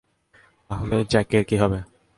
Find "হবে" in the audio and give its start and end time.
1.57-1.79